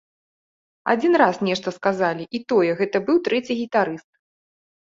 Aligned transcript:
Адзін 0.93 1.13
раз 1.23 1.35
нешта 1.47 1.69
сказалі, 1.77 2.23
і 2.39 2.41
тое, 2.55 2.71
гэта 2.81 2.97
быў 3.11 3.23
трэці 3.29 3.59
гітарыст. 3.61 4.09